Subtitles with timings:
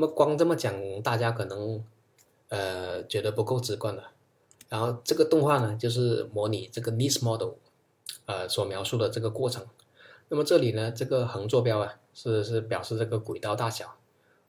[0.00, 1.84] 那么光这么讲，大家可能
[2.50, 4.12] 呃觉得不够直观了。
[4.68, 7.54] 然后这个动画呢，就是模拟这个 NIS model，
[8.26, 9.66] 呃所描述的这个过程。
[10.28, 13.86] 那么这里呢，这个横坐标啊，是是表示这个轨道大小；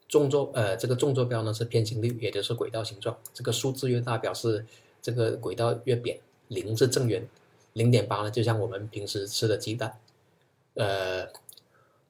[0.07, 3.17] 纵坐呃这个纵坐标呢是偏心率，也就是轨道形状。
[3.33, 4.67] 这个数字越大，表示
[5.01, 6.19] 这个轨道越扁。
[6.49, 7.27] 零是正圆，
[7.73, 9.99] 零点八呢就像我们平时吃的鸡蛋。
[10.75, 11.27] 呃，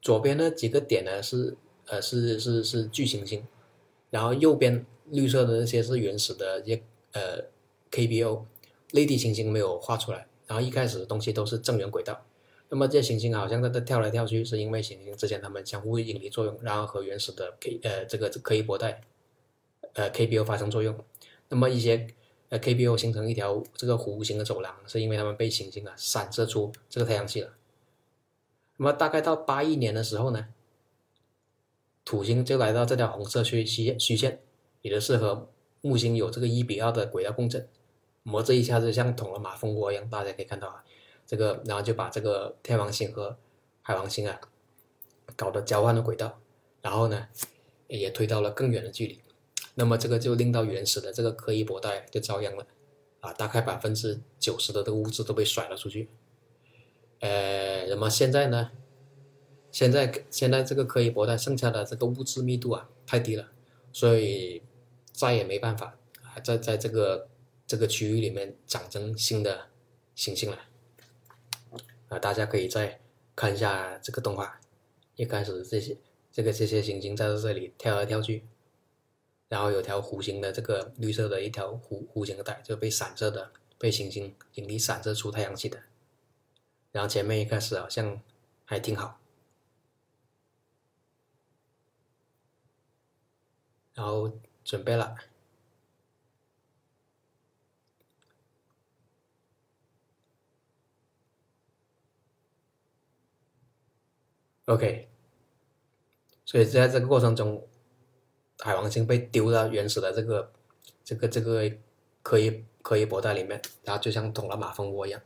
[0.02, 1.56] 左边呢几个点呢是
[1.90, 3.44] 呃是是是巨行星，
[4.10, 7.44] 然后右边绿色的那些是原始的一些呃
[7.90, 8.44] KBO
[8.92, 10.26] 类地行星没有画出来。
[10.46, 12.24] 然后一开始的东西都是正圆轨道。
[12.68, 19.00] 那么这些行星好像在这跳来跳去，是因为行星之间它们相互引力作用，然后和原始的 K 呃这个柯伊伯带
[19.94, 20.96] 呃 KBO 发生作用。
[21.48, 22.06] 那么一些
[22.48, 27.52] 呃 KBO 形成一条这个弧形的走廊，是因为它们被行星啊散射出这个太阳系了。
[28.76, 30.48] 那么大概到八亿年的时候呢，
[32.10, 34.40] 土星就来到这条红色虚虚虚线，
[34.82, 35.48] 也就是和
[35.80, 37.68] 木星有这个一比二的轨道共振。
[38.24, 40.82] 磨这一下子像捅了马蜂窝一样，大家可以看到啊。
[41.24, 43.38] 这个，然后就把这个天王星和
[43.80, 44.40] 海王星啊
[45.36, 46.40] 搞得交换了轨道，
[46.82, 47.28] 然后呢
[47.86, 49.20] 也推到了更远的距离，
[49.76, 52.66] 那么这个就令到原始的这个柯伊伯带就遭殃了，
[53.20, 56.08] 啊，大概百分之九十的这个物质都被甩了出去，
[57.20, 58.72] 呃，那么现在呢，
[59.72, 63.50] 现在现在这个柯伊伯带剩下的这个物质密度啊太低了，
[63.92, 64.62] 所以
[65.12, 67.28] 再也没办法啊在在这个
[67.66, 69.68] 这个区域里面长成新的
[70.14, 70.58] 行星了。
[72.08, 73.00] 啊，大家可以再
[73.36, 74.60] 看一下这个动画，
[75.14, 75.96] 一开始这些
[76.32, 78.44] 这个这些行星在这里跳来跳去，
[79.48, 85.78] 然后有条弧形的这个绿色的一条弧弧形的带，就被散射的被行星引力散射出太阳系的，
[86.90, 88.20] 然后前面一开始好像
[88.64, 89.19] 还挺好，
[94.00, 94.32] 然后
[94.64, 95.14] 准备了。
[104.64, 105.06] OK，
[106.46, 107.68] 所以在这个过程中，
[108.60, 110.50] 海王星被丢到原始的这个、
[111.04, 111.70] 这个、这个
[112.22, 115.20] 柯伊柯伊伯带里面，然后就像捅了马蜂窝一样。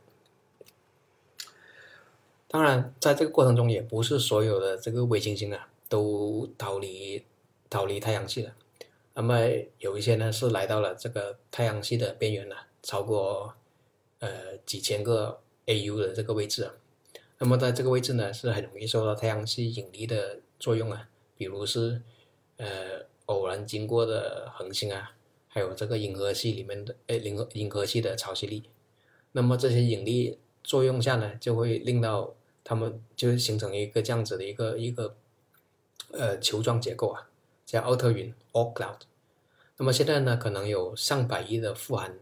[2.49, 7.25] 当然，在这个过程中，也不是所有的这个微行星啊都逃离
[7.69, 8.53] 逃离太阳系了。
[9.15, 9.39] 那么
[9.79, 13.55] 有一些呢是来到了这个太阳系的边缘了，超过
[14.19, 16.73] 呃几千个 AU 的这个位置啊。
[17.37, 22.01] 那么在这个位置呢，是很容易受到太阳系引力的作用啊，比如是
[22.57, 25.13] 呃偶然经过的恒星啊，
[25.47, 28.63] 还有这个银河系里面的诶银河银河系的潮汐力。
[29.31, 35.15] 那么这些引力作用下呢，就会令到它们就形成一个这样子的一个一个
[36.11, 37.29] 呃球状结构啊，
[37.65, 38.99] 叫奥特云 （Oort cloud）。
[39.77, 42.17] 那么现在呢，可能有上百亿的富含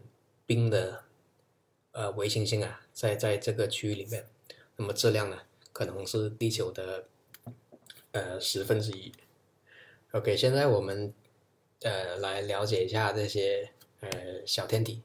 [0.46, 1.04] 冰的
[1.92, 4.26] 呃微行星啊，在在这个区域里面。
[4.76, 5.38] 那么质量呢，
[5.72, 7.06] 可能是地球的
[8.10, 9.12] 呃十分之一。
[10.10, 11.14] OK，现在我们
[11.82, 14.10] 呃来了解一下这些呃
[14.46, 15.02] 小天体。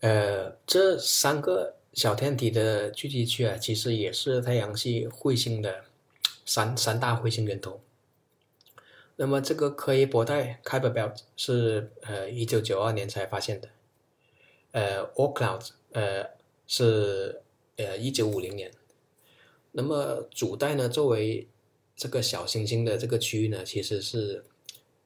[0.00, 5.85] 呃，这三个小天体的聚集区啊，其实也是太阳系彗星的
[6.46, 7.82] 三三大彗星源头。
[9.16, 13.68] 那么这个柯伊伯带 （Kuiper Belt） 是呃一九九二年才发现的。
[14.70, 16.36] 呃 o c l o u d 呃。
[16.68, 17.42] 是
[17.76, 18.72] 呃，一九五零年。
[19.70, 21.46] 那么主带呢，作为
[21.94, 24.44] 这个小行星的这个区域呢，其实是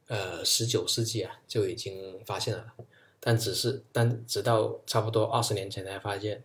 [0.06, 2.72] 呃十九世纪啊就已经发现了，
[3.20, 6.42] 但只是但直到差不多二十年前才发现，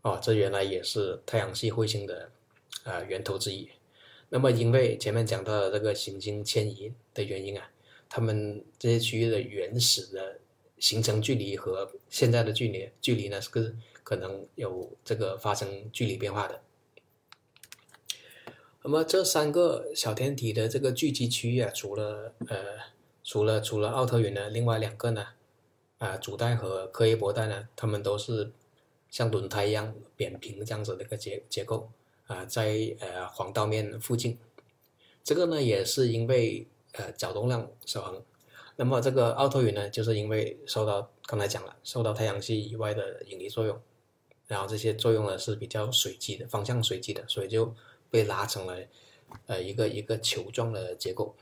[0.00, 2.30] 哦，这原来也是太阳系彗星的
[2.84, 3.68] 呃源头之一。
[4.34, 7.70] 那么因为前面讲到的这个行星迁移的原因啊，
[8.08, 10.40] 它们这些区域的原始的
[10.80, 13.76] 形成距离和现在的距离距离呢是。
[14.04, 16.60] 可能有这个发生距离变化的。
[18.82, 22.58] 那么这三个小天体的这个聚集区域啊，除了呃，
[23.22, 25.28] 除了除了奥特云呢，另外两个呢，
[25.96, 28.52] 啊，主带和柯伊伯带呢，它们都是
[29.08, 31.90] 像轮胎一样扁平这样子的一个结结构
[32.26, 34.38] 啊，在呃黄道面附近。
[35.22, 38.22] 这个呢，也是因为呃角动量守恒。
[38.76, 43.80] 那么这个奥特云呢，就是因为受到刚才讲了，受到太阳系以外的引力作用。
[44.46, 47.74] 然后这些作用呢是比较随机的，方向随机的，所以就
[48.10, 48.76] 被拉成了
[49.46, 51.34] 呃一个一个球状的结构。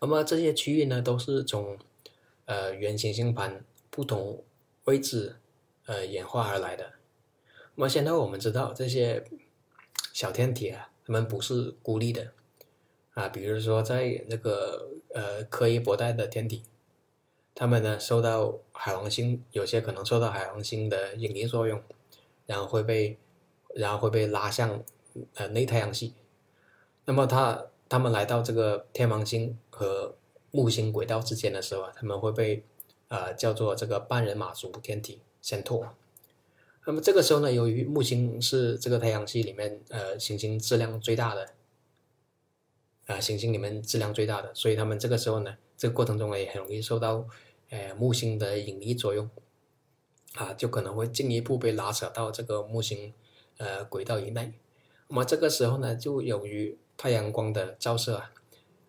[0.00, 1.78] 那么这些区域呢都是从
[2.44, 4.44] 呃圆形星盘不同
[4.84, 5.36] 位置
[5.86, 6.97] 呃演化而来的。
[7.78, 9.22] 那么现在我们知道这些
[10.12, 12.32] 小天体啊，它们不是孤立的，
[13.14, 16.64] 啊，比如说在那个呃柯伊伯带的天体，
[17.54, 21.80] 他们呢受到海王星有些可能受到海王星的引力作用，
[22.46, 23.16] 然后会被
[23.76, 24.82] 然后会被拉向
[25.34, 26.14] 呃内太阳系。
[27.04, 30.16] 那么他他们来到这个天王星和
[30.50, 32.64] 木星轨道之间的时候啊，他们会被
[33.06, 35.94] 呃叫做这个半人马族天体先拓。
[36.88, 41.46] 那么这个时候呢，由于木星是这个太阳系里面呃行星质量最大的，
[43.04, 47.26] 啊行星里面质量最大的，所以他们这个时候呢，这个过程中呢也很容易受到
[47.68, 49.28] 呃木星的引力作用，
[50.36, 53.12] 啊就可能会进一步被拉扯到这个木星
[53.58, 54.54] 呃轨道以内。
[55.08, 58.32] 那么这个时候呢，就由于太阳光的照射啊，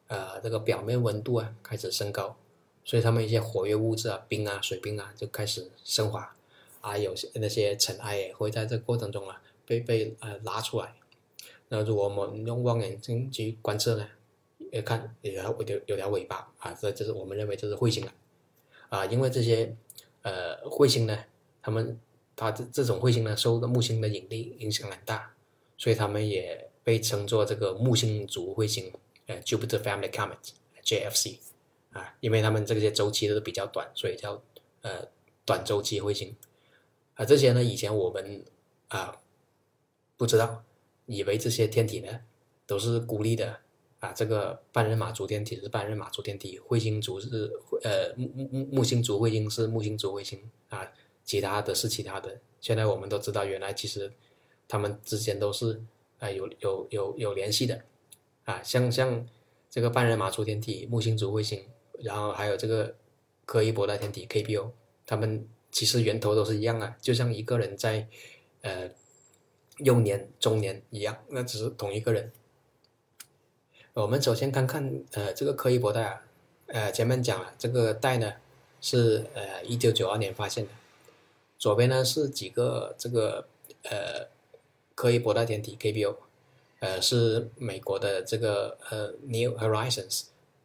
[0.07, 2.38] 呃这个表面温度啊开始升高，
[2.86, 6.38] 所以他们一些活跃物质啊，冰啊水冰啊就开始升华。
[6.81, 10.94] 啊，有些那些尘埃也会在这过程中啊被被呃拉出来。
[11.68, 14.08] 那如果我们用望远镜去观测呢，
[14.72, 18.14] 也看有条有有条尾巴啊，这就是我们认为这是彗星了。
[18.90, 19.76] 啊，因为这些
[20.24, 21.26] 呃彗星呢，
[21.62, 22.00] 他们
[22.36, 25.36] 它这这种彗星呢受到木星的引力影响很大，
[25.78, 28.92] 所以他们也被称作这个木星族彗星，
[29.28, 31.38] 呃，Jupiter Family Comet（JFC）
[31.92, 34.42] 啊，因为他们这些周期都是比较短，所以叫
[34.81, 35.08] 呃
[35.46, 36.36] 短周期彗星。
[37.19, 38.45] 啊，这些呢，以前我们
[38.88, 39.13] 啊
[40.16, 40.63] 不知道，
[41.06, 42.21] 以为这些天体呢
[42.66, 43.60] 都是孤立的
[44.00, 44.13] 啊。
[44.13, 47.51] 这个半人马族天体是半人马族天体，彗星族是
[47.83, 50.89] 呃木木木星族彗星是木星族彗星啊，
[51.25, 52.39] 其他的是其他的。
[52.62, 54.13] 现在我们都知道，原来其实
[54.66, 55.83] 他们之间都是
[56.19, 57.81] 啊有有有有联系的
[58.45, 58.63] 啊。
[58.63, 59.27] 像像
[59.69, 61.66] 这个半人马族天体木星族彗星，
[62.00, 62.95] 然后还有这个
[63.45, 64.71] 柯伊伯带天体 KBO，
[65.06, 65.45] 他们。
[65.71, 68.07] 其实源头都是一样啊，就像一个人在，
[68.62, 68.89] 呃，
[69.77, 72.31] 幼年、中年一样，那只是同一个人。
[73.94, 76.25] 我们首先看看，呃，这个柯伊伯带啊，
[76.68, 78.33] 呃，前面讲了，这个带呢
[78.81, 80.71] 是呃一九九二年发现的。
[81.57, 83.48] 左边呢是几个这个
[83.83, 84.27] 呃
[84.95, 86.16] 柯伊伯带天体 KBO，
[86.80, 90.24] 呃，是美国的这个呃 New Horizons，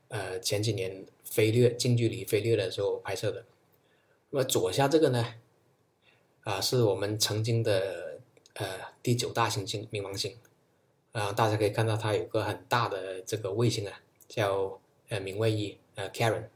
[0.08, 3.44] 呃，前几年飞掠近距离飞掠的时候拍摄的。
[4.34, 5.24] 那么左下这个呢，
[6.42, 8.18] 啊，是我们曾经的
[8.54, 8.66] 呃
[9.00, 10.36] 第九大行星冥王星，
[11.12, 16.46] 啊，大家可以看到它有个很大的这个卫星啊，叫呃冥卫一呃 Karen，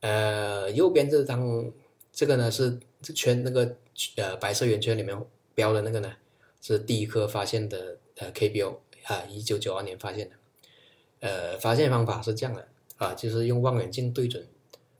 [0.00, 1.70] 呃右边这张
[2.10, 3.76] 这个呢是这圈那个
[4.16, 5.22] 呃白色圆圈里面
[5.54, 6.16] 标的那个呢，
[6.62, 10.36] 是第一颗发现的呃 KBO 啊，一九九二年发现的，
[11.20, 12.66] 呃发现方法是这样的
[12.96, 14.48] 啊，就是用望远镜对准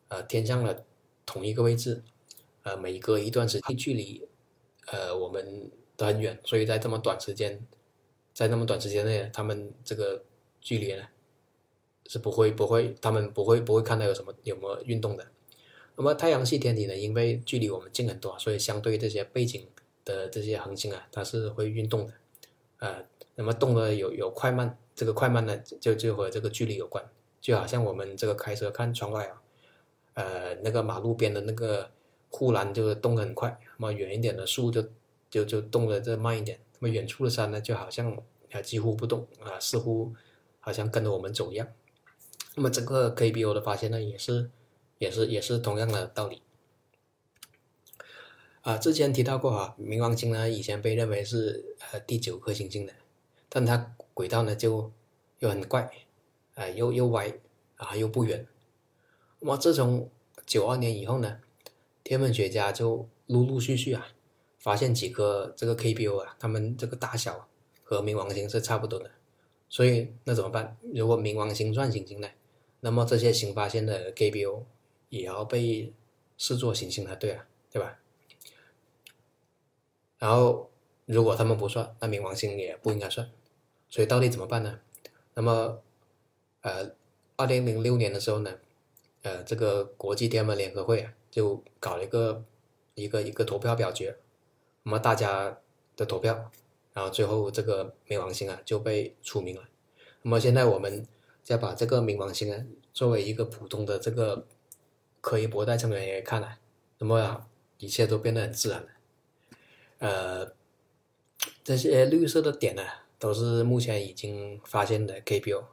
[0.09, 0.85] 呃天上的。
[1.31, 2.03] 同一个位置，
[2.65, 4.27] 呃，每隔一段时间距离，
[4.89, 7.65] 呃，我们都很远，所以在这么短时间，
[8.35, 10.25] 在那么短时间内，他们这个
[10.61, 11.05] 距离呢，
[12.09, 15.25] 是不会不会，他们不会不会看到有什么有没有运动的。
[15.95, 19.69] 那么太阳系天体呢，因为距离我们近很多，所以相对这些背景
[20.05, 22.15] 的这些恒星啊，它是会运动的，
[22.79, 23.07] 呃，
[23.37, 27.09] 那么动的有有快慢，这个快慢呢，就就和这个距离有关，
[27.41, 29.40] 就好像我们这个开车看窗外啊。
[30.15, 31.91] 呃，那个马路边的那个
[32.29, 34.85] 护栏就动得很快，那么远一点的树就
[35.31, 38.17] 就就动得这慢一点，那么远处的山呢，就好像
[38.53, 40.15] 啊几乎不动啊，似乎
[40.59, 41.69] 好像跟着我们走一样。
[42.57, 44.51] 那么整个 KBO 的发现呢，也是
[44.99, 46.43] 也是也是同样的道理。
[48.63, 52.93] 啊，之前提到过哈，冥王星呢以前被认为是呃第九颗行星的，
[53.49, 54.93] 但它轨道呢就
[55.39, 55.91] 又很怪，
[56.55, 57.33] 啊又又歪
[57.77, 58.47] 啊又不远。
[59.41, 60.11] 那么自从
[60.47, 61.41] 九二年以后呢，
[62.05, 64.09] 天文学家就陆陆续续啊，
[64.59, 67.49] 发现几个这个 KBO 啊，它们这个大小
[67.83, 69.11] 和冥王星是差不多的，
[69.69, 70.77] 所以那怎么办？
[70.93, 72.29] 如果冥王星算行星呢，
[72.81, 74.65] 那么这些新发现的 KBO
[75.09, 75.93] 也要被
[76.37, 77.99] 视作行星才对啊，对吧？
[80.19, 80.71] 然后
[81.07, 83.31] 如果他们不算，那冥王星也不应该算，
[83.89, 84.81] 所以到底怎么办呢？
[85.33, 85.81] 那么，
[86.61, 86.91] 呃，
[87.37, 88.59] 二零零六年的时候呢？
[89.23, 92.45] 呃，这个国际天文联合会啊，就搞了一个
[92.95, 94.17] 一个一个投票表决，
[94.83, 95.61] 那么大家
[95.95, 96.51] 的投票，
[96.95, 99.69] 然后最后这个冥王星啊就被除名了。
[100.23, 101.07] 那么现在我们
[101.43, 104.47] 再把这个冥王星啊作为一个普通的这个
[105.21, 106.49] 可以博带成员来看呢，
[106.97, 107.47] 那么
[107.77, 108.89] 一切都变得很自然了。
[109.99, 110.53] 呃，
[111.63, 112.83] 这些绿色的点呢，
[113.19, 115.65] 都是目前已经发现的 KBO，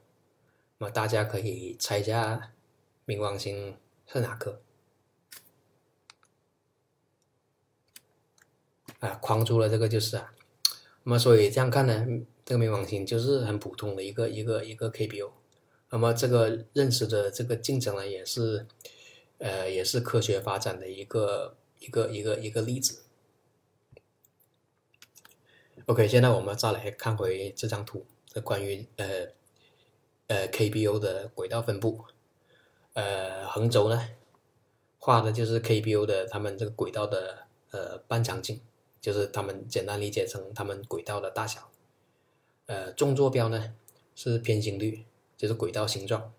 [0.80, 2.52] 那么大家可以猜一下。
[3.08, 4.60] 冥王星是哪颗？
[9.00, 10.34] 啊，框住了这个就是啊。
[11.04, 12.06] 那么所以这样看呢，
[12.44, 15.32] 这个冥王星就是很普通的一个一个一个 KBO。
[15.90, 18.68] 那么这个认识的这个进程呢，也是，
[19.38, 23.04] 呃，也是科学发展的一个一个一个一个例子。
[25.86, 29.28] OK，现在我们再来看回这张图，这关于呃
[30.28, 32.04] 呃 KBO 的轨道分布。
[32.98, 34.10] 呃，横轴呢
[34.98, 38.60] 画的就是 KBO 的他们这个轨道的呃半长径，
[39.00, 41.70] 就是他们简单理解成他们轨道的大小。
[42.66, 43.76] 呃，纵坐标呢
[44.16, 45.06] 是偏心率。
[45.38, 46.34] 就是轨道形状，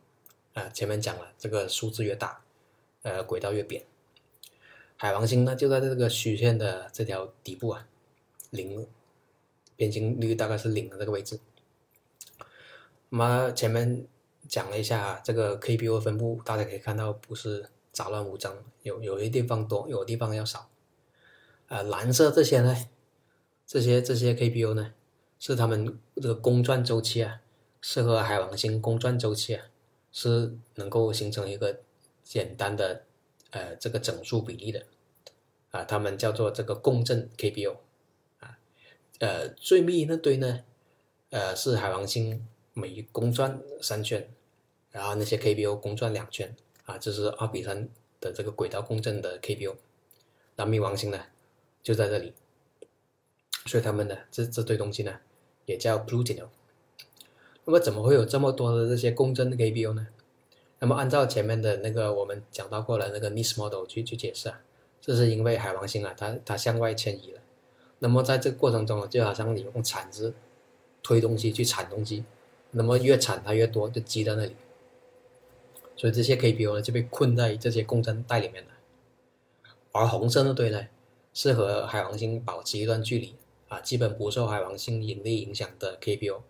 [0.55, 2.43] 啊，前面讲了，这个数字越大，
[3.03, 3.85] 呃，轨道越扁。
[4.97, 7.87] 海王星呢，就在这个虚线的这条底部啊，
[8.51, 8.89] 零，
[9.77, 11.39] 偏心率大概是零的这个位置。
[13.11, 14.05] 那么前面
[14.49, 20.69] 讲了一下这个 KBO 分布，大家可以看到不是杂乱无章，有有些地方多，有地方要少。
[21.69, 22.75] 啊，蓝色这些呢，
[23.67, 24.95] 这些这些 KBO 呢，
[25.39, 27.43] 是他们这个公转周期啊。
[27.81, 29.67] 适合海王星公转周期啊，
[30.11, 31.79] 是能够形成一个
[32.25, 33.05] 简单的
[33.51, 34.85] 呃这个整数比例的
[35.71, 37.77] 啊，它们叫做这个共振 KBO
[38.41, 38.59] 啊，
[39.21, 40.65] 呃最密那堆呢，
[41.31, 44.29] 呃是海王星每公转三圈，
[44.91, 46.55] 然后那些 KBO 公转两圈
[46.85, 47.89] 啊，这是二比三
[48.21, 49.77] 的这个轨道共振的 KBO，
[50.57, 51.21] 那冥王星呢
[51.83, 52.33] 就在这里，
[53.67, 55.21] 所以他们呢这这堆东西呢
[55.67, 56.49] 也叫 Pluto。
[57.65, 60.09] 那么怎么会有这么多的这些共振的 KBO 呢？
[60.79, 64.61] 那么按照前面的那个我们讲到过的那个 Nis model 去去解释啊，
[65.01, 67.41] 这是因为海王星啊，它它向外迁移了。
[67.99, 70.33] 那么在这个过程中啊，就好像你用铲子
[71.03, 72.25] 推东西去铲东西，
[72.71, 74.57] 那么越铲它越多，就积在那里。
[75.99, 78.71] 所以这些 K P O 呢就被困在这些共振带里面了。
[79.93, 80.89] 而红色那堆呢，
[81.35, 83.35] 是和海王星保持一段距离
[83.69, 86.43] 啊，基本不受海王星引力影响的 K P O，。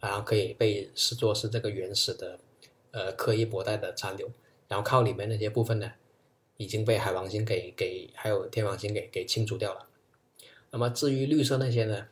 [0.00, 2.38] 然后可以被视作是这个原始的，
[2.92, 4.30] 呃，柯伊伯带的残留，
[4.68, 5.90] 然后靠里面那些部分呢，
[6.56, 9.88] 已经被海王星给给还有天王星给给清除掉了。
[10.70, 12.06] 那么至于绿色那些呢，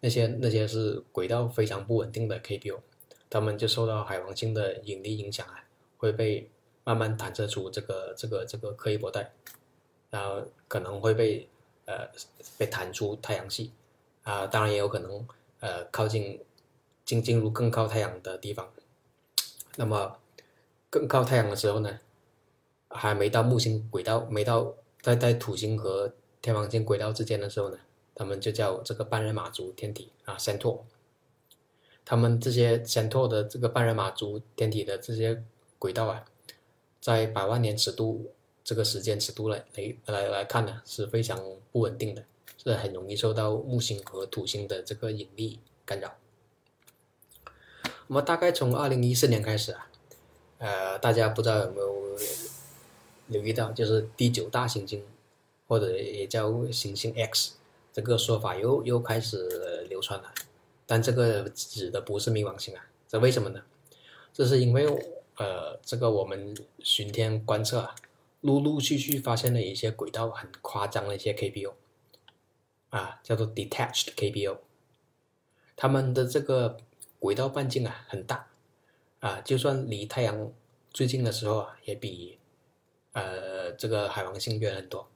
[0.00, 2.82] 那些那些是轨道非常不稳定的 K P O，
[3.28, 5.64] 它们就受到海王星的引力影响啊，
[6.00, 6.50] 会被
[6.82, 9.30] 慢慢弹射出这个这个这个柯伊伯带，
[10.10, 11.48] 然后可能会被
[11.84, 12.08] 呃
[12.58, 13.70] 被弹出太阳系，
[14.24, 15.24] 啊，当然也有可能
[15.60, 16.40] 呃靠近。
[17.02, 18.72] 进进入更靠太阳的地方，
[19.74, 20.16] 那么
[20.88, 21.98] 更靠太阳的时候呢，
[22.88, 27.78] 还没到木星轨道，没到在在土星和天王星轨道之间的时候呢，
[28.14, 30.82] 他们就叫这个半人马族天体啊，Centaur。
[32.04, 35.42] 他们这些 Centaur 的这个半人马族天体的这些
[35.80, 36.26] 轨道啊，
[37.00, 38.30] 在百万年尺度
[38.62, 42.22] 这个时间尺度来来来来看呢，是非常不稳定的，
[42.62, 46.14] 是很容易受到木星和土星的这个引力干扰。
[48.08, 49.90] 那么大概从二零一四年开始啊，
[50.58, 52.18] 呃，大家不知道有没有
[53.28, 55.02] 留意到，就是第九大行星，
[55.66, 57.54] 或者也叫行星 X
[57.90, 60.30] 这个说法又又开始流传了。
[60.86, 63.62] 但这个指的不是冥王星啊，这为什么呢？
[64.34, 64.86] 这是因为
[65.40, 67.94] 呃，这个我们巡天观测啊，
[68.42, 71.72] 陆陆续续发现了一些轨道很夸张的一些 KBO，
[72.90, 74.58] 啊，叫做 detached KBO，
[75.74, 76.76] 他们的这个。
[77.20, 78.48] 轨道半径啊很大，
[79.18, 80.50] 啊，就算离太阳
[80.90, 82.38] 最近的时候啊，也比
[83.12, 85.06] 呃这个海王星远很多。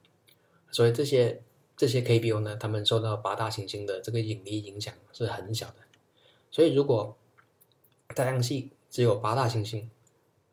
[0.69, 1.41] 所以这些
[1.75, 5.77] 这些 KBO 呢，它们受到八大行星的这个引力影响是很小的。
[6.51, 7.17] 所以如果
[8.09, 9.89] 太阳系只有八大行星，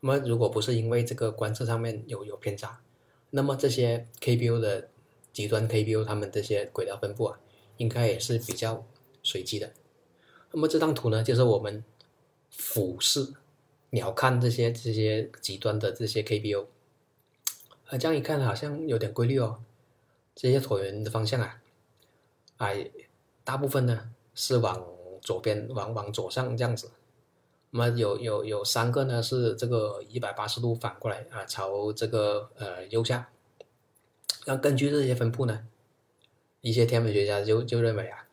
[0.04, 2.80] 那么如果不是因为这个观测上面有有偏差，
[3.30, 4.88] 那么这些 KBO 的
[5.32, 7.38] 极端 KBO 它们这些轨道分布啊，
[7.76, 8.84] 应该也是比较
[9.22, 9.72] 随机的。
[10.50, 11.84] 那么这张图呢，就是我们
[12.50, 13.32] 俯视、
[13.90, 16.66] 鸟瞰这些这些极端的这些 KBO，
[17.86, 19.62] 啊，这样一看好像有点规律哦。
[20.34, 21.62] 这些椭圆的方向啊，
[22.56, 22.90] 哎，
[23.44, 24.84] 大部分呢是往
[25.20, 26.90] 左边、往往左上这样子。
[27.72, 33.28] 那么有有有三个呢是这个一百八十度反过来啊，朝这个呃右下。
[34.46, 35.66] 那根据这些分布呢，
[36.60, 38.28] 一些天文学家就就认为啊。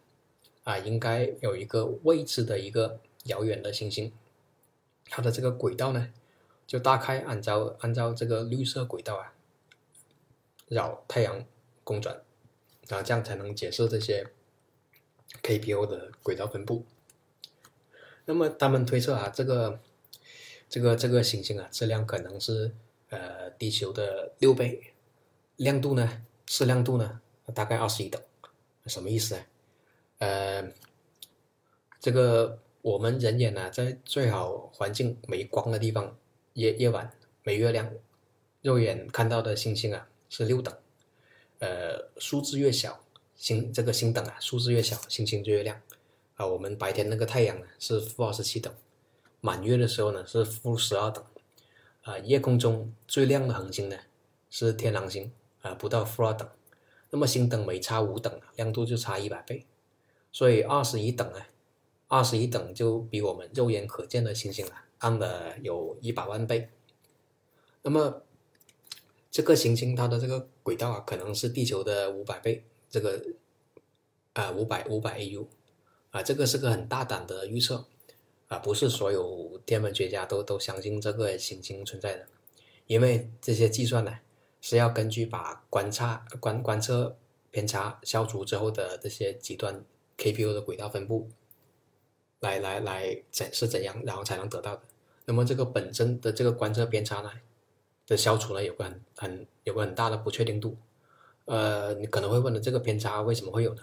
[0.65, 4.13] 啊，应该有一个未知的一个遥远的行星，
[5.05, 6.13] 它的这个轨道呢，
[6.67, 9.33] 就大概按照按照这个绿色轨道啊，
[10.67, 11.43] 绕太阳
[11.83, 12.21] 公转，
[12.89, 14.27] 啊，这样才能解释这些
[15.41, 16.85] KBO 的轨道分布。
[18.29, 19.79] 那么他们推测啊，这个
[20.69, 22.71] 这个这个行星啊，质量可能是
[23.09, 24.93] 呃地球的六倍，
[25.55, 27.21] 亮度呢，视亮度呢，
[27.55, 28.21] 大概二十一等，
[28.85, 29.41] 什么意思呢？
[30.19, 30.71] 呃，
[31.99, 36.15] 这个我们人眼呢，在最好环境没光的地方，
[36.53, 37.91] 夜夜晚没月亮，
[38.61, 40.71] 肉眼看到的星星啊是六等，
[41.57, 43.03] 呃，数字越小，
[43.35, 45.81] 星这个星等啊数字越小，星星就越亮
[46.39, 46.47] 啊。
[46.47, 48.73] 我们白天那个太阳呢是负二十七等，
[49.41, 51.21] 满月的时候呢是负十二等，
[52.03, 53.97] 啊，夜空中最亮的恒星呢
[54.49, 55.31] 是天狼星
[55.61, 56.49] 啊，不到负二等。
[57.11, 59.65] 那么星等每差五等，亮度就差一百倍，
[60.31, 61.49] 所以二十一等啊，
[62.07, 66.69] 二十一等就比我们肉眼可见的星星啊暗了有一百万倍。
[67.81, 68.21] 那么
[69.31, 73.19] 这个行星它的这个轨道啊，可能是地球的五百倍，这个
[74.33, 75.47] 啊五百五百 AU
[76.11, 77.85] 啊，这个是个很大胆的预测
[78.47, 82.27] 啊，不是所有天文学家都都相信这个行星存在的，
[82.87, 84.19] 因为这些计算呢。
[84.61, 87.15] 是要根据把观察观观测
[87.49, 89.85] 偏差消除之后的这些极端
[90.17, 91.29] KPU 的轨道分布，
[92.41, 94.81] 来来来怎是怎样，然后才能得到的。
[95.23, 97.31] 那么这个本身的这个观测偏差呢
[98.05, 100.75] 的消除呢，有个很很有个很大的不确定度。
[101.45, 103.81] 呃，你可能会问的这个偏差为什么会有呢？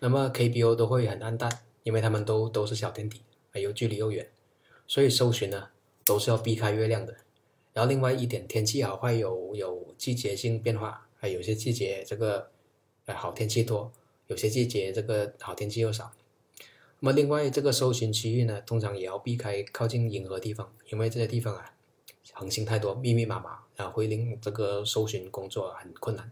[0.00, 1.50] 那么 KPU 都会很暗淡，
[1.82, 3.22] 因为它们都都是小天体，
[3.54, 4.30] 又距离又远，
[4.86, 5.70] 所以搜寻呢
[6.04, 7.16] 都是要避开月亮的。
[7.72, 12.50] 然后另外一点，天气好坏有有季节性变化，还有些季节这个
[13.06, 13.92] 呃好天气多，
[14.26, 16.10] 有些季节这个好天气又少。
[17.00, 21.74] 那么另外这个搜寻区域呢，通常也要避开靠近银河地方，因为这些地方啊
[22.32, 26.30] 恒星太多，密密麻麻，啊会令这个搜寻工作很困难。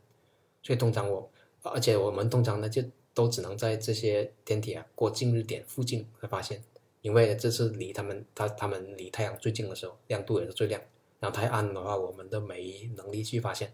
[0.62, 1.30] 所以通常我，
[1.62, 2.82] 而且我们通常呢就
[3.16, 6.62] 都只能在这些天体啊过近日点附近来发现，
[7.00, 10.78] 因为这是离他们它它们离太阳最近的时候，亮度也是最亮。
[11.18, 13.72] 然后太暗的话，我们都没能力去发现。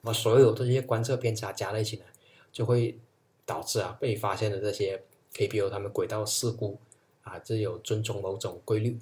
[0.00, 2.04] 那么所有这些观测偏差加在一起呢，
[2.50, 2.98] 就会
[3.46, 5.00] 导致啊被发现的这些
[5.32, 6.80] KPO 它们轨道事故
[7.22, 8.98] 啊，这有尊重某种规律。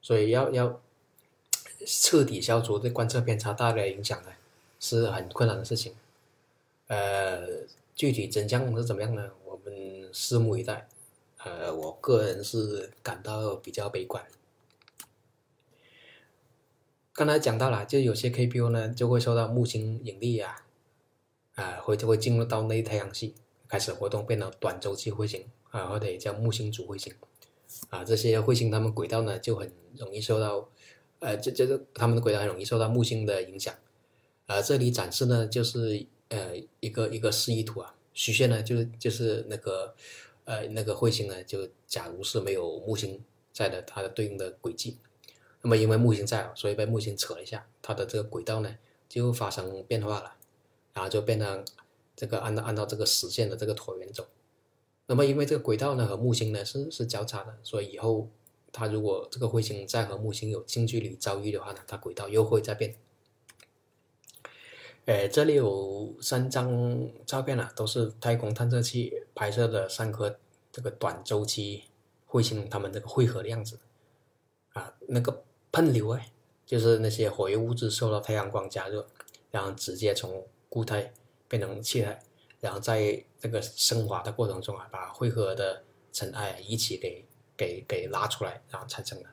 [0.00, 0.80] 所以要要
[1.84, 4.30] 彻底消除对观测偏差带来影响呢，
[4.78, 5.96] 是很困难的事情。
[6.86, 7.44] 呃，
[7.98, 9.32] 具体真相是怎么样呢？
[9.44, 9.74] 我们
[10.12, 10.88] 拭目以待。
[11.38, 14.24] 呃，我个人是感到比较悲观。
[17.12, 20.64] 刚才讲到了，就有些 KPU 呢就会受到木星引力啊，
[21.56, 23.34] 啊，会就会进入到内太阳系
[23.66, 27.12] 开始活动，变成短周期彗星啊，或者也叫木星组彗星
[27.90, 28.04] 啊。
[28.04, 30.68] 这些彗星它们轨道呢就很容易受到，
[31.18, 33.74] 呃，这这个它们的轨道很容易受到木星的影响。
[34.46, 39.94] 啊，这里展示呢就是呃一个一个示意图啊，虚线呢就是就是那个
[40.44, 44.98] 呃那个彗星呢，就假如是没有木星在的，它的对应的轨迹。
[45.60, 48.76] 那么因为木星在，所以被木星扯了一下，它的这个轨道呢
[49.08, 50.36] 就发生变化了，
[50.92, 51.64] 然后就变成
[52.14, 54.26] 这个按照按照这个实线的这个椭圆走。
[55.06, 58.28] 那么因为这个轨道呢和木星呢是是交叉的，所以以后
[58.70, 62.94] 它如果这个彗星再和木星有近距离遭遇的话呢，它轨道又会再变。
[65.08, 70.38] 呃，这里有三张照片啊，都是太空探测器拍摄的三颗
[70.70, 71.84] 这个短周期
[72.28, 73.78] 彗星它们这个汇合的样子
[74.74, 75.44] 啊，那个。
[75.70, 76.32] 喷流哎，
[76.64, 79.06] 就是那些活跃物质受到太阳光加热，
[79.50, 81.12] 然后直接从固态
[81.46, 82.18] 变成气态，
[82.58, 87.22] 然后在这个升华的过程中啊，把汇合的尘埃一起给
[87.54, 89.28] 给给拉出来，然后产生的。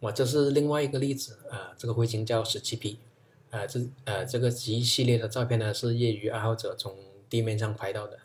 [0.00, 2.98] 我这是另外一个例子啊，这个彗星叫十七 P，
[3.52, 8.18] 呃，这呃这个一系列的照片呢是业余爱好者从地面上拍到的。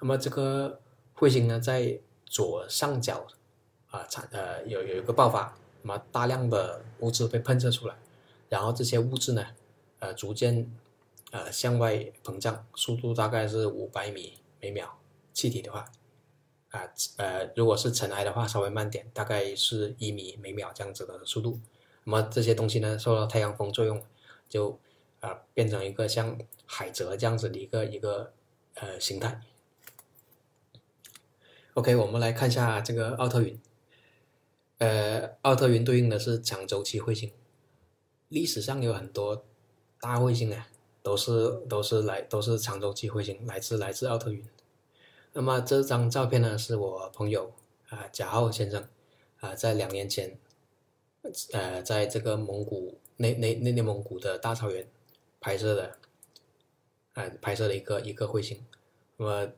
[0.00, 0.80] 那么这个
[1.16, 3.26] 彗星呢在左上角
[3.90, 5.56] 啊产呃有有一个爆发。
[5.82, 7.94] 那么大量的物质被喷射出来，
[8.48, 9.46] 然后这些物质呢，
[9.98, 10.66] 呃，逐渐
[11.30, 14.98] 呃向外膨胀，速度大概是五百米每秒。
[15.34, 15.84] 气体的话，
[16.70, 16.80] 啊
[17.18, 21.60] 呃，如果是尘埃的话，稍微慢点，大概是一米每秒这样子的速度。
[22.04, 24.02] 那么这些东西呢，受到太阳风作用，
[24.54, 24.78] 就
[25.18, 28.32] 啊变成一个像海蜇这样子的一个一个
[28.74, 29.40] 呃形态。
[31.72, 33.60] OK，我们来看一下这个奥特云。
[34.78, 37.32] 呃，奥特云对应的是长周期彗星。
[38.28, 39.44] 历史上有很多
[40.00, 40.68] 大彗星啊，
[41.02, 44.46] 都是都是来都是长周期彗星，来自来自奥特云。
[45.32, 47.52] 那么这张照片呢，是我朋友
[47.88, 48.88] 啊贾浩先生
[49.40, 50.38] 啊在两年前，
[51.50, 54.86] 呃，在这个蒙古内内内内蒙古的大草原
[55.40, 55.96] 拍摄的，
[57.12, 58.64] 啊拍摄的一个一个彗星。
[59.16, 59.52] 那么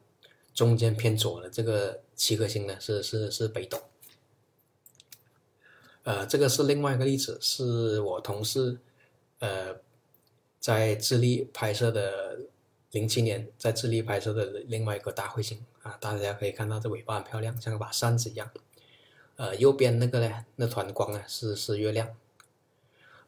[0.55, 3.79] 中间偏左的这个七颗星呢，是是是北斗。
[6.03, 8.79] 呃，这个是另外一个例子，是我同事，
[9.41, 9.77] 呃，
[10.61, 12.39] 在智利拍摄的
[12.93, 18.51] 零七年在智利拍摄的另外一个大彗星啊，大家可以看到这尾巴很漂亮，像把扇子一样。
[19.37, 22.17] 呃，右边那个呢，那团光呢是是月亮。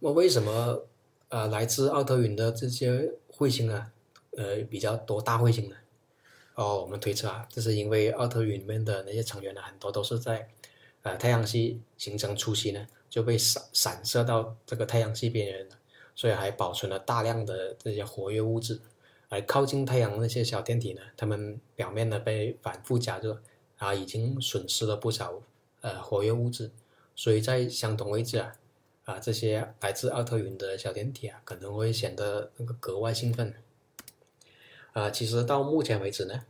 [0.01, 0.85] 那为什么
[1.29, 3.93] 呃来自奥特云的这些彗星啊，
[4.37, 5.77] 呃比较多大彗星呢？
[6.55, 10.49] 哦，我们推测啊，这是因为奥特云里面的那些成员呢，很多都是在
[11.03, 15.69] 呃太阳系形成初期呢就被散散射到这个太阳系边缘，
[16.15, 18.81] 所以还保存了大量的这些活跃物质。
[19.29, 23.43] 而靠近太阳那些小天体呢，它们表面呢被反复加热，
[23.77, 25.43] 啊，已经损失了不少。
[25.81, 26.73] 呃，活跃物质，
[27.15, 28.53] 所以在相同位置啊，
[29.09, 33.55] 啊，这些来自奥特云的小天体啊，可能会显得那个格外兴奋。
[34.92, 36.44] 啊，其实到目前为止呢，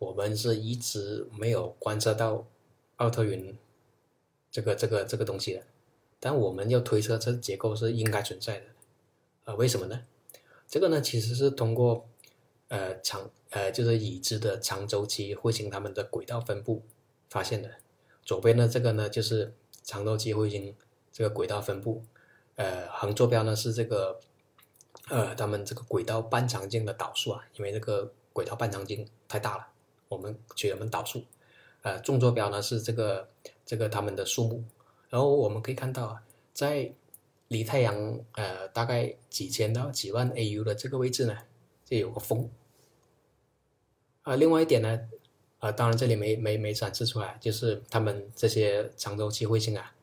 [0.00, 2.48] 我们是一直没有观测到
[2.96, 3.56] 奥特云
[4.50, 5.62] 这个这个这个东西的，
[6.18, 8.66] 但我们要推测这结构是应该存在的。
[9.44, 10.02] 啊，为什么呢？
[10.66, 12.08] 这个呢，其实是通过
[12.66, 16.82] 呃长呃就是已知的长周期彗星它们的轨道分布
[17.28, 17.70] 发现的。
[18.24, 20.74] 左边的这个呢，就是长周期彗星
[21.12, 22.02] 这个轨道分布，
[22.56, 24.18] 呃，横坐标呢是这个，
[25.08, 29.66] 呃，他们这个轨道半长径的导数啊，因为这个轨道半长径太大了，
[30.08, 31.24] 我们取他们导数，
[31.82, 33.28] 呃，纵坐标呢是这个
[33.64, 34.64] 这个他们的数目，
[35.08, 36.92] 然后我们可以看到啊，在
[37.48, 41.36] 离太阳呃大概几千到几万 AU 的这个位置呢，
[41.84, 42.50] 这有个峰，
[44.22, 45.00] 啊，另外一点呢。
[45.60, 49.94] 啊，当然这里没没没展示出来，就是他们这些长周期彗星啊，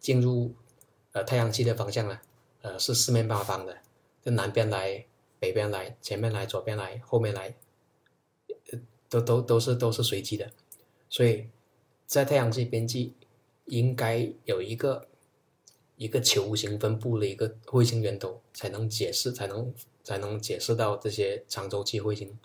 [0.00, 0.54] 进入
[1.12, 2.20] 呃太阳系的方向呢，
[2.62, 3.76] 呃是四面八方的，
[4.22, 5.04] 就南边来、
[5.38, 7.56] 北边来、前面来、左边来、后面来，
[8.70, 8.78] 呃
[9.08, 10.50] 都都都是都是随机的，
[11.08, 11.48] 所以
[12.06, 13.14] 在太阳系边际
[13.64, 15.08] 应该有一个
[15.96, 22.38] 一个球形分布的一个彗星源头，才能解释才能才能解释到这些长周期彗星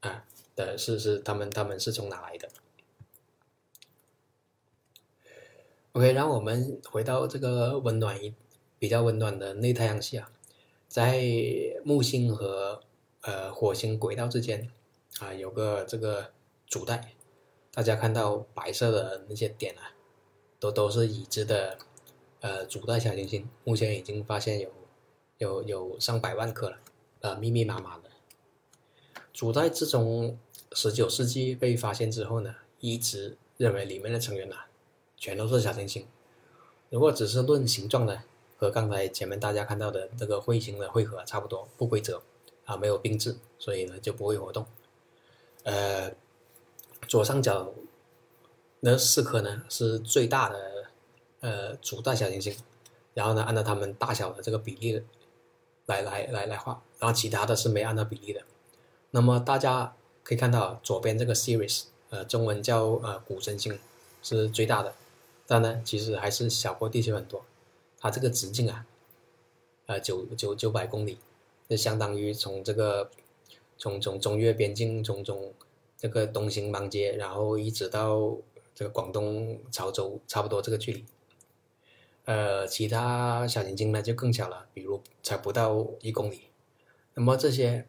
[0.00, 0.24] 啊。
[0.54, 2.46] 的是是他们他们是从哪来的
[5.92, 8.34] ？OK，让我们回到这个温暖一
[8.78, 10.30] 比较温暖的内太阳系啊，
[10.88, 11.22] 在
[11.84, 12.80] 木星和
[13.20, 14.70] 呃火星轨道之间
[15.20, 16.32] 啊有个这个
[16.66, 17.12] 主带，
[17.72, 19.92] 大家看到白色的那些点啊，
[20.58, 21.76] 都都是已知的
[22.40, 24.70] 呃主带小行星，目前已经发现有
[25.38, 26.78] 有有上百万颗了，
[27.20, 28.04] 呃密密麻麻的。
[29.32, 30.38] 主带自从
[30.72, 34.56] 十九世纪被发现之后呢，一直认为里面的成员呐，
[35.22, 36.04] 全都是小行星。
[36.90, 38.24] 如果只是论形状呢，
[38.56, 42.20] 和刚才前面大家看到的这个彗星的汇合差不多，不规则
[42.64, 44.66] 啊，没有并置，所以呢就不会活动。
[45.62, 46.12] 呃，
[47.06, 47.72] 左上角
[48.80, 50.58] 那四颗呢是最大的
[51.38, 52.56] 呃主带小行星，
[53.14, 55.00] 然后呢按照它们大小的这个比例
[55.86, 58.42] 来来来来画，然后其他的是没按照比例的。
[59.12, 63.78] 那么大家可以看到，左边这个 Series，呃，中文叫呃古神星，
[64.20, 64.92] 是最大的，
[65.52, 67.44] 但呢，其实还是小过地球很多。
[68.00, 68.86] 它这个直径啊，
[69.84, 71.18] 呃，九九九百公里，
[71.68, 73.10] 就相当于从这个
[73.76, 75.52] 从从中越边境，从从
[75.98, 78.34] 这个东兴芒街，然后一直到
[78.74, 81.04] 这个广东潮州，差不多这个距离。
[82.24, 86.44] 呃，其他小行星呢就更小了，比如才不到一公里。
[87.12, 87.86] 那么这些。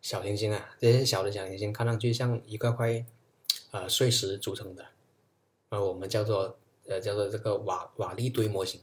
[0.00, 3.06] 小行星啊，这些小的小行星看上去像一块块，
[3.70, 4.84] 呃，碎石组成的，
[5.68, 8.80] 呃，我们叫做呃叫做这个瓦瓦砾堆模型。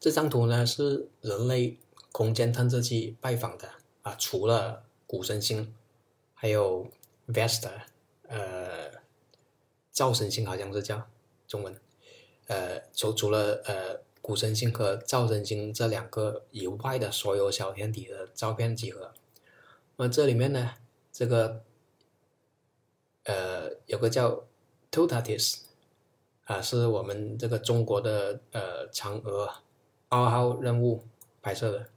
[0.00, 1.78] 这张图呢是人类
[2.12, 3.70] 空间探测器拜访的
[4.02, 5.74] 啊，除了古神星，
[6.34, 6.90] 还有
[7.28, 7.70] Vesta，
[8.28, 8.90] 呃，
[9.90, 11.08] 灶神星好像是叫
[11.48, 11.80] 中文，
[12.48, 19.12] 呃，除除了呃古神星和灶神星这两个以外的所有小天体的照片集合。
[19.96, 20.74] 那这里面呢，
[21.12, 21.62] 这个
[23.24, 24.44] 呃有个叫
[24.90, 25.60] Totatis，
[26.44, 29.50] 啊，是我们这个中国的呃嫦娥
[30.08, 31.04] 二号任务
[31.40, 31.88] 拍摄的。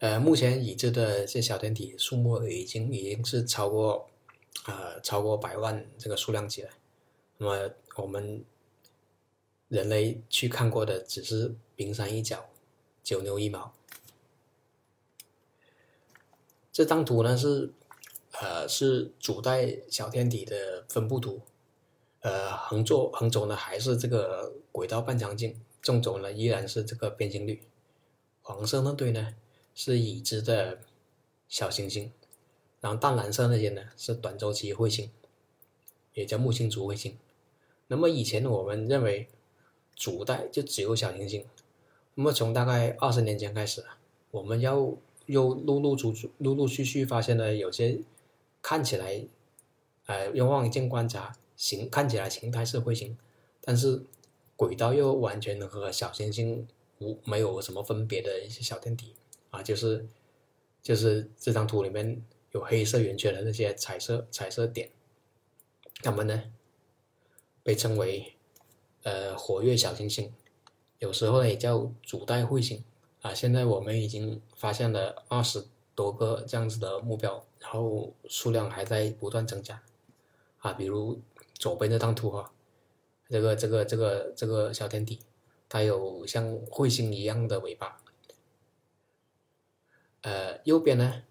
[0.00, 4.08] 呃，目前已知的这小天体数目已经已经是超过
[4.64, 6.70] 啊超过百万这个数量级了。
[7.38, 8.44] 那么我们
[9.68, 12.48] 人类去看过的只是冰山一角，
[13.02, 13.72] 九牛一毛。
[16.72, 17.72] 这张图呢是，
[18.40, 21.40] 呃，是主带小天体的分布图，
[22.20, 27.62] 呃，横坐横轴呢还是这个轨道半长径，纵轴呢依然是这个变星率。
[28.42, 29.34] 黄色那堆呢
[29.74, 30.80] 是已知的
[31.48, 32.10] 小行星，
[32.80, 35.10] 然后淡蓝色那些呢是短周期彗星，
[36.14, 37.16] 也叫木星族卫星。
[37.86, 39.28] 那么以前我们认为
[39.94, 41.44] 主带就只有小行星，
[42.14, 43.84] 那么从大概二十年前开始，
[44.30, 44.92] 我们要
[45.26, 48.00] 又陆陆续续陆陆续续发现了有些
[48.60, 49.24] 看起来，
[50.06, 53.18] 呃，用望远镜观察形看起来形态是彗星，
[53.60, 54.02] 但是
[54.56, 56.66] 轨道又完全和小行星
[57.00, 59.14] 无没有什么分别的一些小天体
[59.50, 60.06] 啊，就是
[60.80, 64.88] 就是这张图里面有黑色圆圈的那些彩色彩色点，
[66.00, 66.44] 它们呢
[67.64, 68.36] 被称为
[69.02, 70.32] 呃活跃小行星，
[71.00, 72.82] 有时候呢也叫主带彗星。
[73.20, 75.66] 啊，现在我们已经发现了二十
[75.96, 79.82] 多个这样子的目标，然后数量还在不断增加。
[80.58, 81.20] 啊，比如
[81.58, 82.52] 左边这张图哈，
[83.28, 85.18] 这个这个这个这个小天体，
[85.68, 87.98] 它有像彗星一样的尾巴。
[90.22, 91.22] 呃，右边呢，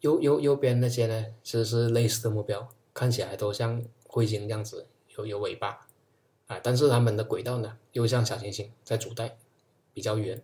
[0.00, 5.86] 右右右边那些呢，其实是类似的目标，看起来都像彗星这样子有有尾巴。
[6.46, 9.38] 啊，但是它们的轨道呢，又像小行星在主带，
[9.92, 10.42] 比较圆。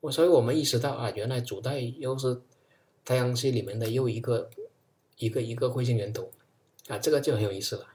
[0.00, 2.42] 我所以，我们意识到啊，原来主带又是
[3.04, 4.50] 太阳系里面的又一个
[5.16, 6.30] 一个一个彗星源头
[6.88, 7.93] 啊，这个就很有意思了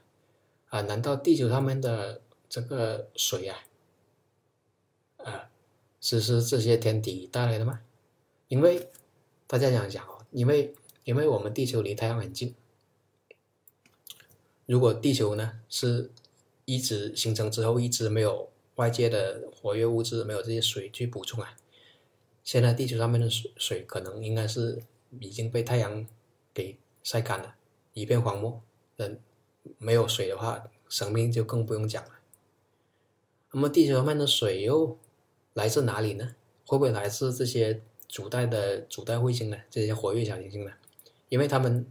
[0.70, 0.80] 啊！
[0.82, 3.58] 难道地球上面的这个水啊
[5.18, 5.50] 啊，
[6.00, 7.82] 是是这些天体带来的吗？
[8.48, 8.88] 因为
[9.46, 12.54] 大家想想哦，因为因为我们地球离太阳很近，
[14.66, 16.10] 如果地球呢是
[16.64, 21.56] 一直形成之后一直没有外界的活跃物质，没有这些水去补充啊。
[22.44, 24.82] 现在地球上面的水水可能应该是
[25.20, 26.06] 已经被太阳
[26.54, 27.56] 给晒干了，
[27.92, 28.62] 一片荒漠。
[28.96, 29.20] 嗯，
[29.78, 32.10] 没有水的话，生命就更不用讲了。
[33.52, 34.96] 那么地球上面的水又
[35.54, 36.34] 来自哪里呢？
[36.66, 39.56] 会不会来自这些主带的主带彗星呢？
[39.70, 40.70] 这些活跃小行星呢？
[41.28, 41.84] 因为他们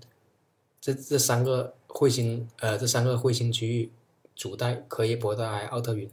[0.79, 3.91] 这这三个彗星，呃，这三个彗星区域，
[4.35, 6.09] 主带、柯伊伯带、奥特云。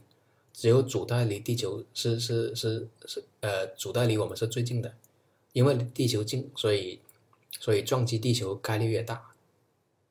[0.53, 4.91] 只有主带离地球是是是是呃，主带离我们是最近的，
[5.53, 6.99] 因为地球近，所以
[7.59, 9.35] 所以撞击地球概率越大，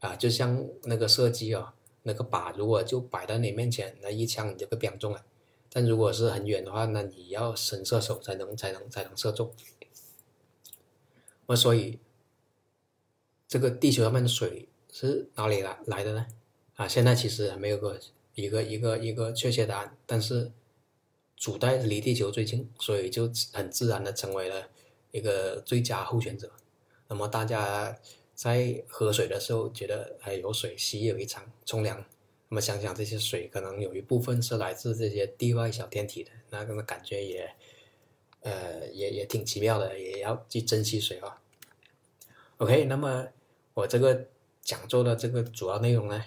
[0.01, 5.25] 啊，就像那个射击哦，那个靶如果就摆在你面前，那一枪你就被标中了，
[5.71, 9.53] 但如果是很远的话，那你要神射手才能才能才能射中。
[11.47, 11.99] 那所以
[13.49, 16.27] 这个地球上面的水是哪里来来的呢？
[16.75, 18.01] 啊，现在其实还没有个。
[18.39, 20.53] 一个一个一个确切答案，但是
[21.39, 24.69] 主带离地球最近，所以就很自然的成为了
[25.11, 26.53] 一个最佳候选者。
[27.09, 27.99] 那么大家
[28.37, 31.99] 在喝水的时候觉得哎有水洗有一场冲凉，
[32.51, 37.51] 那么想想这些水可能有一部分是来自这些地外小天体的，那个感觉也
[38.43, 41.41] 呃也也挺奇妙的，也要去珍惜水啊。
[42.59, 43.27] OK，那么
[43.73, 44.29] 我这个
[44.61, 46.23] 讲座的这个主要内容呢？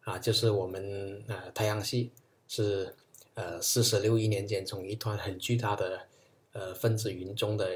[0.00, 2.10] 啊，就是我们呃太阳系
[2.48, 2.92] 是
[3.34, 6.08] 呃四十六亿年间从一团很巨大的
[6.50, 7.70] 呃分子云中的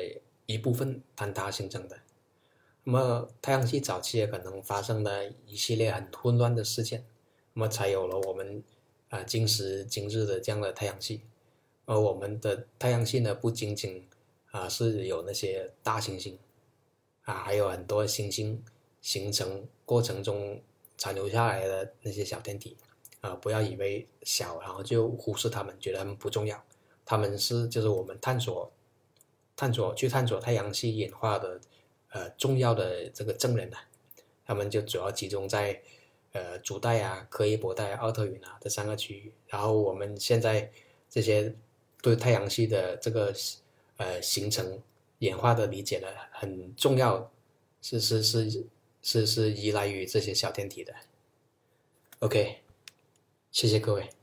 [0.47, 1.97] 一部分坍塌形成的。
[2.89, 7.05] 那么太阳系早期也可能发生了一系列很混乱的事件，
[7.53, 8.63] 那么才有了我们
[9.09, 11.23] 啊今时今日的这样的太阳系。
[11.85, 14.09] 而我们的太阳系呢，不仅仅
[14.53, 16.39] 啊是有那些大行星
[17.25, 18.63] 啊，还有很多行星
[19.01, 20.63] 形成过程中。
[20.99, 22.75] 残留下来的那些小天体，
[23.21, 26.65] 啊，不要以为小，然后就忽视它们，觉得它们不重要。
[27.05, 28.73] 它们是就是我们探索、
[29.55, 31.61] 探索去探索太阳系演化的，
[32.17, 33.77] 呃，重要的这个证人呢。
[34.47, 35.83] 他们就主要集中在，
[36.33, 39.33] 呃，主带啊、柯伊伯带、奥特云啊这三个区域。
[39.47, 40.71] 然后我们现在
[41.11, 41.55] 这些
[42.01, 43.35] 对太阳系的这个
[43.99, 44.81] 呃形成
[45.19, 47.31] 演化的理解呢，很重要，
[47.83, 48.67] 是是是。
[49.03, 50.93] 是是依赖于这些小天体的。
[52.19, 52.57] OK，
[53.53, 54.16] 谢谢各位。